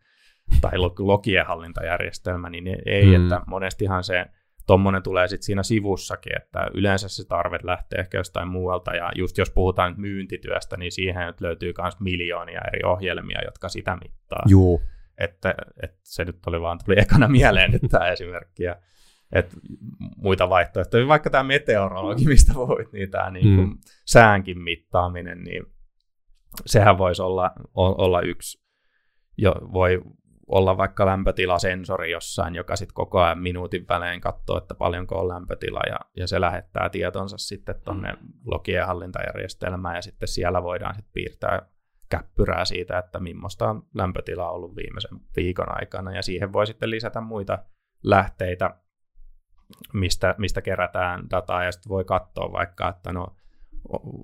[0.61, 3.23] tai lokien hallintajärjestelmä, niin ei, mm.
[3.23, 4.25] että monestihan se
[4.67, 9.37] tuommoinen tulee sitten siinä sivussakin, että yleensä se tarve lähtee ehkä jostain muualta, ja just
[9.37, 14.43] jos puhutaan myyntityöstä, niin siihen nyt löytyy myös miljoonia eri ohjelmia, jotka sitä mittaa.
[14.47, 14.81] Juu
[15.19, 18.75] että, että se nyt oli vaan, tuli ekana mieleen nyt tämä esimerkki, ja,
[19.31, 19.55] että
[20.17, 23.77] muita vaihtoehtoja, vaikka tämä meteorologi, mistä voit, niin tämä niin kuin mm.
[24.05, 25.63] säänkin mittaaminen, niin
[26.65, 28.63] sehän voisi olla, olla yksi,
[29.37, 30.01] jo, voi
[30.47, 35.81] olla vaikka lämpötilasensori jossain, joka sitten koko ajan minuutin välein katsoo, että paljonko on lämpötila,
[35.87, 38.13] ja, ja se lähettää tietonsa sitten tuonne
[38.45, 41.61] logien hallintajärjestelmään, ja sitten siellä voidaan sitten piirtää
[42.09, 47.21] käppyrää siitä, että millaista on lämpötila ollut viimeisen viikon aikana, ja siihen voi sitten lisätä
[47.21, 47.59] muita
[48.03, 48.75] lähteitä,
[49.93, 53.35] mistä, mistä kerätään dataa, ja sitten voi katsoa vaikka, että no,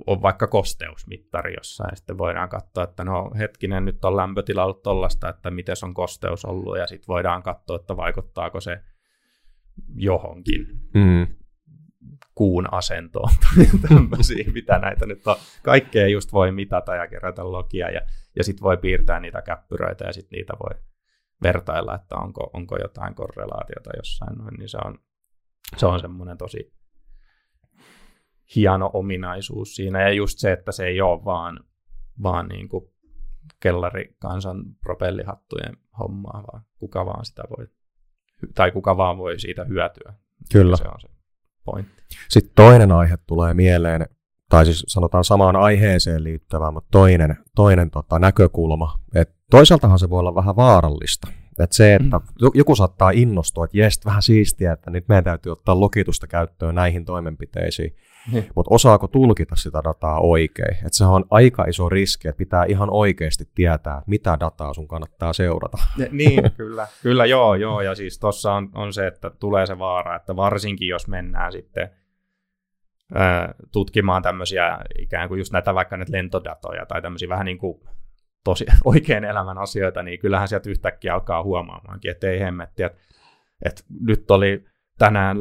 [0.08, 4.84] on vaikka kosteusmittari jossain, ja sitten voidaan katsoa, että no hetkinen, nyt on lämpötila ollut
[4.84, 8.84] tollasta, että miten on kosteus ollut, ja sitten voidaan katsoa, että vaikuttaako se
[9.96, 10.68] johonkin.
[10.94, 11.28] Mm
[12.36, 15.36] kuun asentoon tai tämmöisiä, mitä näitä nyt on.
[15.64, 18.02] Kaikkea just voi mitata ja kerätä logia ja,
[18.36, 20.82] ja sitten voi piirtää niitä käppyröitä ja sitten niitä voi
[21.44, 25.00] vertailla, että onko, onko jotain korrelaatiota jossain noin, niin se on,
[25.78, 26.74] se on semmoinen tosi
[28.56, 30.02] hieno ominaisuus siinä.
[30.02, 31.60] Ja just se, että se ei ole vaan,
[32.24, 32.86] vaan niin kuin
[33.60, 37.68] kellarikansan propellihattujen hommaa, vaan kuka vaan sitä voi,
[38.56, 40.14] tai kuka vaan voi siitä hyötyä.
[40.52, 40.78] Kyllä.
[40.78, 41.15] Se on se
[41.66, 42.04] pointti.
[42.30, 44.06] Sitten toinen aihe tulee mieleen,
[44.50, 49.00] tai siis sanotaan samaan aiheeseen liittyvä, mutta toinen, toinen tota, näkökulma.
[49.16, 51.28] Et toisaaltahan se voi olla vähän vaarallista.
[51.60, 52.50] Et se, että mm.
[52.54, 57.06] joku saattaa innostua, että jes, vähän siistiä, että nyt meidän täytyy ottaa lokitusta käyttöön näihin
[57.06, 57.96] toimenpiteisiin.
[58.34, 58.44] Mm.
[58.56, 60.86] Mutta osaako tulkita sitä dataa oikein?
[60.86, 65.34] Et se on aika iso riski, että pitää ihan oikeasti tietää, mitä dataa sun kannattaa
[65.34, 65.78] seurata.
[65.98, 66.88] Ja, niin, kyllä.
[67.02, 67.82] Kyllä, joo, joo.
[67.82, 71.90] Ja siis tuossa on, on se, että tulee se vaara, että varsinkin jos mennään sitten
[73.72, 77.82] tutkimaan tämmöisiä ikään kuin just näitä vaikka näitä lentodatoja tai tämmöisiä vähän niin kuin
[78.44, 82.98] tosi oikein elämän asioita, niin kyllähän sieltä yhtäkkiä alkaa huomaamaankin, että ei hemmetti, että,
[83.66, 84.66] että nyt oli
[84.98, 85.38] tänään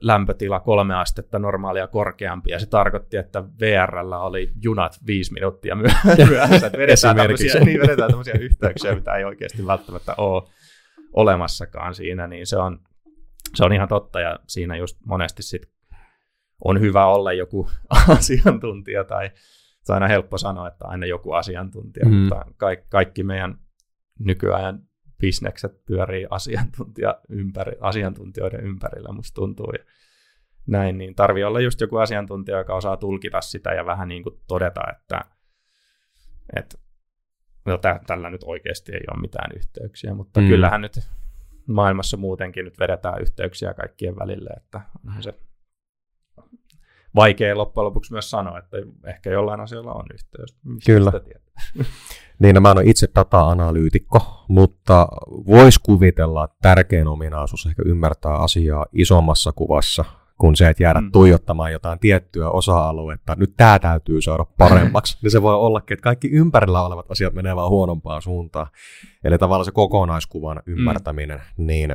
[0.00, 5.74] lämpötila kolme astetta normaalia korkeampi, ja se tarkoitti, että VRllä oli junat viisi minuuttia
[6.28, 10.42] myöhässä, että vedetään tämmöisiä, niin vedetään tämmöisiä yhteyksiä, mitä ei oikeasti välttämättä ole
[11.12, 12.78] olemassakaan siinä, niin se on,
[13.54, 15.62] se on ihan totta, ja siinä just monesti sit
[16.64, 17.70] on hyvä olla joku
[18.18, 19.30] asiantuntija, tai
[19.82, 22.14] se on aina helppo sanoa, että aina joku asiantuntija, mm.
[22.14, 23.58] mutta kaikki, kaikki meidän
[24.18, 24.87] nykyajan
[25.20, 29.72] bisnekset pyörii asiantuntija ympäri, asiantuntijoiden ympärillä, musta tuntuu.
[29.78, 29.84] Ja
[30.66, 34.40] näin, niin tarvii olla just joku asiantuntija, joka osaa tulkita sitä ja vähän niin kuin
[34.48, 35.20] todeta, että,
[36.56, 36.78] että
[37.64, 40.48] no, tä, tällä nyt oikeasti ei ole mitään yhteyksiä, mutta mm.
[40.48, 41.00] kyllähän nyt
[41.66, 45.34] maailmassa muutenkin nyt vedetään yhteyksiä kaikkien välille, että onhan se
[47.14, 48.76] vaikea loppujen lopuksi myös sanoa, että
[49.06, 50.56] ehkä jollain asioilla on yhteys.
[50.64, 51.12] Mistä Kyllä.
[52.40, 55.08] niin, no, mä en ole itse data-analyytikko, mutta
[55.46, 60.04] vois kuvitella, että tärkein ominaisuus ehkä ymmärtää asiaa isommassa kuvassa
[60.38, 61.12] kuin se, että jäädä mm.
[61.12, 63.36] tuijottamaan jotain tiettyä osa-aluetta.
[63.38, 65.18] Nyt tämä täytyy saada paremmaksi.
[65.22, 68.66] niin se voi ollakin, että kaikki ympärillä olevat asiat menee vaan huonompaan suuntaan.
[69.24, 70.72] Eli tavallaan se kokonaiskuvan mm.
[70.72, 71.66] ymmärtäminen, mm.
[71.66, 71.94] niin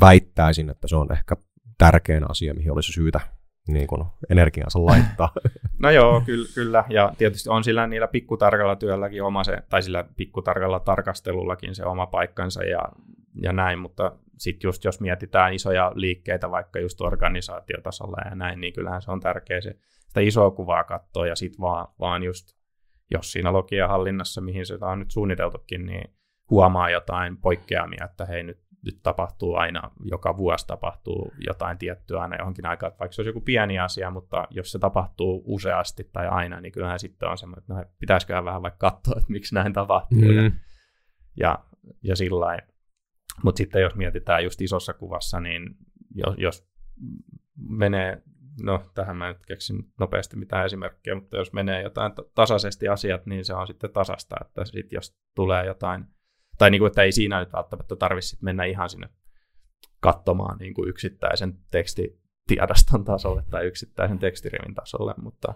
[0.00, 1.36] väittäisin, että se on ehkä
[1.78, 3.20] tärkein asia, mihin olisi syytä
[3.68, 5.32] niin kuin energiansa laittaa.
[5.84, 6.84] No joo, kyllä, kyllä.
[6.88, 12.06] Ja tietysti on sillä niillä pikkutarkalla työlläkin oma se, tai sillä pikkutarkalla tarkastelullakin se oma
[12.06, 12.82] paikkansa ja,
[13.42, 18.72] ja näin, mutta sitten just jos mietitään isoja liikkeitä vaikka just organisaatiotasolla ja näin, niin
[18.72, 19.74] kyllähän se on tärkeä se,
[20.08, 22.56] sitä isoa kuvaa katsoa ja sitten vaan, vaan just,
[23.10, 26.14] jos siinä logia hallinnassa, mihin se on nyt suunniteltukin, niin
[26.50, 32.36] huomaa jotain poikkeamia, että hei nyt nyt tapahtuu aina, joka vuosi tapahtuu jotain tiettyä aina
[32.36, 36.26] johonkin aikaan, että vaikka se olisi joku pieni asia, mutta jos se tapahtuu useasti tai
[36.26, 39.72] aina, niin kyllähän sitten on semmoinen, että no, pitäisiköhän vähän vaikka katsoa, että miksi näin
[39.72, 40.18] tapahtuu.
[40.18, 40.34] Mm.
[40.36, 40.50] Ja,
[41.36, 41.58] ja,
[42.02, 42.58] ja sillä
[43.42, 45.76] Mutta sitten jos mietitään just isossa kuvassa, niin
[46.14, 46.68] jos, jos
[47.56, 48.22] menee
[48.62, 53.44] no tähän mä nyt keksin nopeasti mitään esimerkkejä, mutta jos menee jotain tasaisesti asiat, niin
[53.44, 56.06] se on sitten tasasta, että sit jos tulee jotain,
[56.58, 59.08] tai niin kuin, että ei siinä nyt välttämättä tarvitse mennä ihan sinne
[60.00, 65.54] katsomaan niin kuin yksittäisen tekstitiedoston tasolle tai yksittäisen tekstirivin tasolle, mutta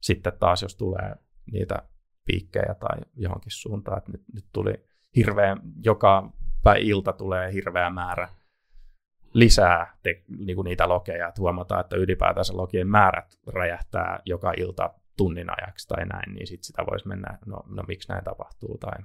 [0.00, 1.14] sitten taas jos tulee
[1.52, 1.82] niitä
[2.24, 4.74] piikkejä tai johonkin suuntaan, että nyt, nyt tuli
[5.16, 6.32] hirveä, joka
[6.80, 8.28] ilta tulee hirveä määrä
[9.34, 14.94] lisää te, niin kuin niitä lokeja, että huomataan, että ylipäätänsä logien määrät räjähtää joka ilta
[15.16, 18.98] tunnin ajaksi tai näin, niin sitten sitä voisi mennä, no, no miksi näin tapahtuu tai,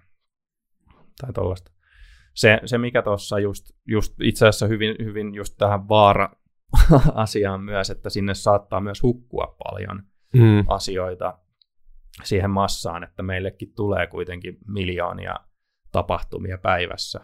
[1.22, 1.72] tai tuollaista.
[2.34, 8.10] Se, se, mikä tuossa just, just itse asiassa hyvin, hyvin just tähän vaara-asiaan myös, että
[8.10, 10.04] sinne saattaa myös hukkua paljon
[10.34, 10.66] mm.
[10.68, 11.40] asioita
[12.24, 15.36] siihen massaan, että meillekin tulee kuitenkin miljoonia
[15.92, 17.20] tapahtumia päivässä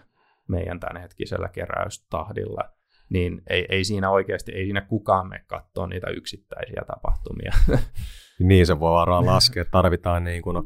[0.48, 2.74] meidän tämänhetkisellä keräystahdilla
[3.14, 7.52] niin ei, ei siinä oikeasti, ei siinä kukaan me katsoa niitä yksittäisiä tapahtumia.
[8.50, 10.58] niin se voi varmaan laskea, tarvitaan niin kuin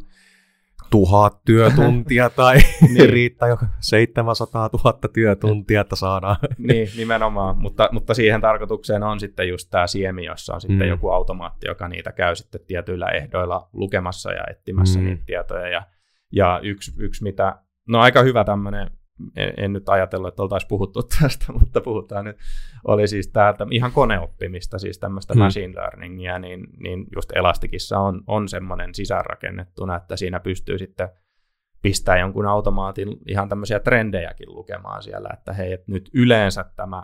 [0.89, 2.57] tuhat työtuntia tai
[2.93, 3.09] niin.
[3.13, 6.35] riittää jo 700 000 työtuntia, että saadaan.
[6.57, 10.89] niin, nimenomaan, mutta, mutta siihen tarkoitukseen on sitten just tämä siemi, jossa on sitten mm.
[10.89, 15.05] joku automaatti, joka niitä käy sitten tietyillä ehdoilla lukemassa ja etsimässä mm.
[15.05, 15.67] niitä tietoja.
[15.67, 15.83] Ja,
[16.31, 17.55] ja yksi, yksi mitä,
[17.87, 18.91] no aika hyvä tämmöinen
[19.35, 22.37] en, en nyt ajatellut, että oltaisiin puhuttu tästä, mutta puhutaan nyt,
[22.87, 25.43] oli siis täältä ihan koneoppimista, siis tämmöistä hmm.
[25.43, 31.09] machine learningia, niin, niin just Elastikissa on, on semmoinen sisäänrakennettuna, että siinä pystyy sitten
[31.81, 37.03] pistää jonkun automaatin ihan tämmöisiä trendejäkin lukemaan siellä, että hei, että nyt yleensä tämä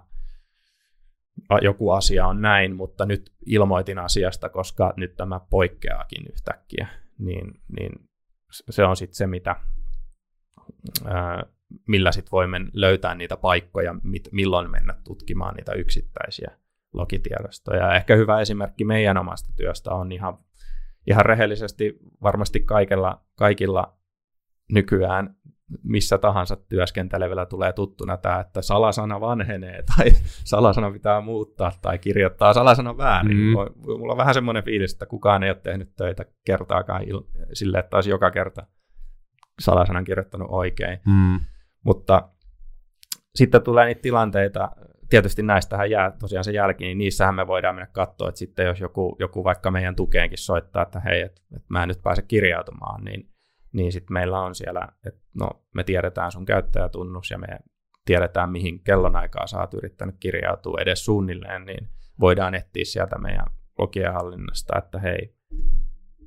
[1.61, 6.87] joku asia on näin, mutta nyt ilmoitin asiasta, koska nyt tämä poikkeaakin yhtäkkiä,
[7.19, 7.91] niin, niin
[8.49, 9.55] se on sitten se, mitä
[11.05, 11.43] ää,
[11.87, 16.51] millä sitten voimme löytää niitä paikkoja, mit, milloin mennä tutkimaan niitä yksittäisiä
[16.93, 17.95] logitiedostoja.
[17.95, 20.37] Ehkä hyvä esimerkki meidän omasta työstä on ihan,
[21.07, 23.97] ihan rehellisesti varmasti kaikilla, kaikilla
[24.71, 25.35] nykyään
[25.83, 30.11] missä tahansa työskentelevillä tulee tuttuna tämä, että salasana vanhenee tai
[30.53, 33.37] salasana pitää muuttaa tai kirjoittaa salasana väärin.
[33.37, 33.53] Mm.
[33.85, 37.97] Mulla on vähän semmoinen fiilis, että kukaan ei ole tehnyt töitä kertaakaan il- sille, että
[37.97, 38.67] olisi joka kerta
[39.59, 40.99] salasanan kirjoittanut oikein.
[41.05, 41.39] Mm.
[41.83, 42.29] Mutta
[43.35, 44.71] sitten tulee niitä tilanteita,
[45.09, 48.79] tietysti näistähän jää tosiaan se jälki, niin niissähän me voidaan mennä katsoa, että sitten jos
[48.79, 53.03] joku, joku vaikka meidän tukeenkin soittaa, että hei, että, että mä en nyt pääse kirjautumaan,
[53.03, 53.29] niin,
[53.73, 57.47] niin sitten meillä on siellä, että no me tiedetään sun käyttäjätunnus ja me
[58.05, 63.45] tiedetään, mihin kellonaikaa sä oot yrittänyt kirjautua edes suunnilleen, niin voidaan etsiä sieltä meidän
[63.79, 65.35] logien hallinnasta, että hei,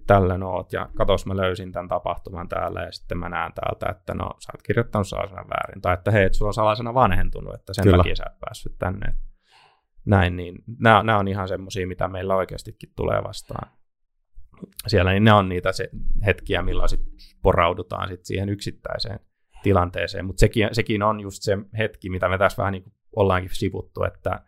[0.06, 4.14] tällöin oot, ja katos mä löysin tämän tapahtuman täällä, ja sitten mä näen täältä, että
[4.14, 7.74] no sä oot kirjoittanut salasana väärin, tai että hei, et sulla on salasana vanhentunut, että
[7.74, 7.96] sen Kyllä.
[7.96, 9.14] takia sä et päässyt tänne.
[10.04, 13.70] Näin, niin nämä, nämä on ihan semmoisia, mitä meillä oikeastikin tulee vastaan.
[14.86, 15.88] Siellä niin ne on niitä se
[16.26, 17.00] hetkiä, milloin sit
[17.42, 19.20] poraudutaan sit siihen yksittäiseen
[19.62, 24.04] tilanteeseen, mutta sekin, sekin on just se hetki, mitä me tässä vähän niin ollaankin sivuttu,
[24.04, 24.40] että,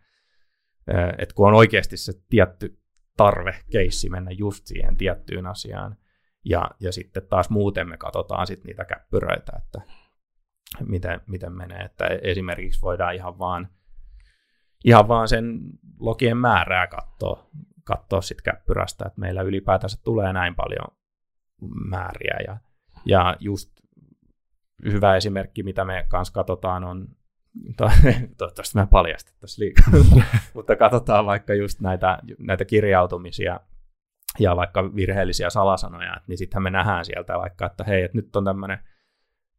[1.18, 2.77] että kun on oikeasti se tietty
[3.18, 5.96] tarve, keissi mennä just siihen tiettyyn asiaan.
[6.44, 9.80] Ja, ja sitten taas muuten me katsotaan sitten niitä käppyröitä, että
[10.86, 11.80] miten, miten menee.
[11.80, 13.68] Että esimerkiksi voidaan ihan vaan,
[14.84, 15.60] ihan vaan sen
[16.00, 17.50] logien määrää katsoa,
[17.84, 20.96] katsoa sitten käppyrästä, että meillä ylipäätänsä tulee näin paljon
[21.88, 22.36] määriä.
[22.46, 22.56] Ja,
[23.06, 23.70] ja just
[24.84, 27.08] hyvä esimerkki, mitä me kanssa katsotaan, on
[28.36, 33.60] toivottavasti mä paljastettaisiin liikaa, mutta katsotaan vaikka just näitä, näitä kirjautumisia
[34.38, 38.44] ja vaikka virheellisiä salasanoja, niin sittenhän me nähdään sieltä vaikka, että hei, että nyt on
[38.44, 38.78] tämmöinen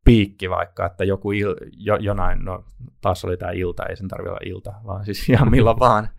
[0.06, 2.66] piikki vaikka, että joku il, jo, jonain, no
[3.02, 6.10] taas oli tämä ilta, ei sen tarvitse olla ilta, vaan siis ihan milloin vaan,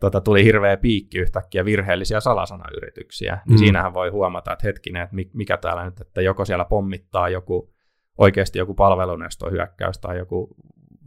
[0.00, 3.58] tota, tuli hirveä piikki yhtäkkiä virheellisiä salasanayrityksiä, niin mm.
[3.58, 7.74] siinähän voi huomata, että hetkinen, että mikä täällä nyt, että joko siellä pommittaa joku
[8.18, 10.56] oikeasti joku palvelunesto hyökkäys tai joku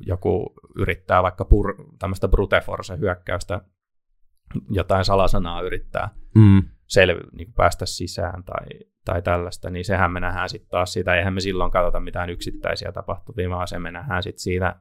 [0.05, 3.61] joku yrittää vaikka pur, tämmöistä brute force hyökkäystä,
[4.69, 6.63] jotain salasanaa yrittää mm.
[6.87, 8.67] selvi, niin päästä sisään tai,
[9.05, 12.91] tai tällaista, niin sehän me nähdään sitten taas siitä, eihän me silloin katsota mitään yksittäisiä
[12.91, 14.75] tapahtumia, vaan se me nähdään sitten siitä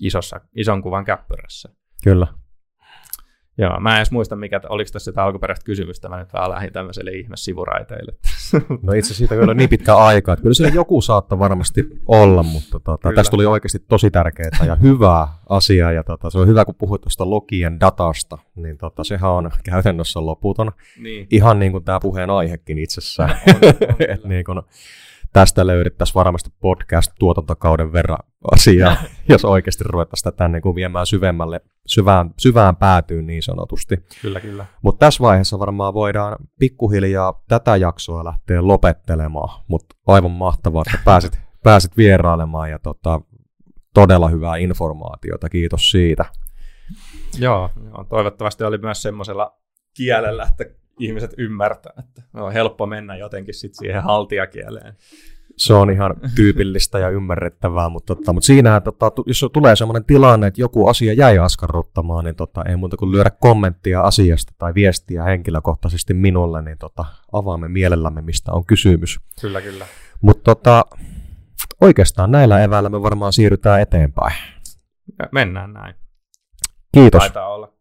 [0.00, 1.68] isossa, ison kuvan käppyrässä.
[2.04, 2.26] Kyllä.
[3.58, 6.72] Joo, mä en edes muista, mikä, oliko tässä sitä alkuperäistä kysymystä, mä nyt vähän lähdin
[6.72, 8.12] tämmöiselle ihme sivuraiteille.
[8.82, 12.80] No itse siitä vielä niin pitkä aika, että kyllä siellä joku saattaa varmasti olla, mutta
[12.80, 16.74] tota, tästä tuli oikeasti tosi tärkeää ja hyvää asiaa, ja tota, se on hyvä, kun
[16.74, 20.72] puhuit tuosta logien datasta, niin tota, sehän on käytännössä loputon.
[20.98, 21.26] Niin.
[21.30, 23.30] Ihan niin kuin tämä puheen aihekin itsessään.
[23.48, 24.62] On, on, Et niin kun,
[25.32, 28.18] tästä löydettäisiin varmasti podcast-tuotantokauden verran
[28.52, 28.96] asiaa,
[29.28, 33.96] jos oikeasti ruvettaisiin tätä niin kuin viemään syvemmälle, syvään, syvään päätyyn niin sanotusti.
[34.22, 34.66] Kyllä, kyllä.
[34.82, 41.40] Mutta tässä vaiheessa varmaan voidaan pikkuhiljaa tätä jaksoa lähteä lopettelemaan, mutta aivan mahtavaa, että pääsit,
[41.64, 43.20] pääsit vierailemaan ja tota,
[43.94, 46.24] todella hyvää informaatiota, kiitos siitä.
[47.38, 49.58] Joo, joo, toivottavasti oli myös semmoisella
[49.96, 54.94] kielellä, että ihmiset ymmärtää, että on helppo mennä jotenkin sit siihen haltijakieleen.
[55.56, 60.46] Se on ihan tyypillistä ja ymmärrettävää, mutta, tota, mutta siinä, tota, jos tulee sellainen tilanne,
[60.46, 65.22] että joku asia jäi askarruttamaan, niin tota, ei muuta kuin lyödä kommenttia asiasta tai viestiä
[65.22, 69.20] henkilökohtaisesti minulle, niin tota, avaamme mielellämme, mistä on kysymys.
[69.40, 69.86] Kyllä, kyllä.
[70.20, 70.84] Mutta tota,
[71.80, 74.34] oikeastaan näillä eväillä me varmaan siirrytään eteenpäin.
[75.32, 75.94] Mennään näin.
[76.94, 77.18] Kiitos.
[77.18, 77.72] Taitaa olla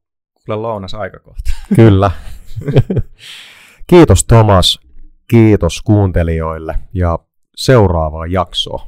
[0.45, 1.51] kuule lounas aikakohta.
[1.75, 2.11] Kyllä.
[3.89, 4.79] Kiitos Thomas,
[5.27, 7.19] kiitos kuuntelijoille ja
[7.55, 8.87] seuraavaa jaksoa.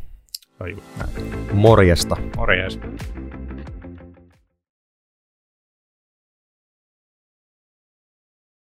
[1.53, 2.17] Morjesta.
[2.37, 2.79] Morjes.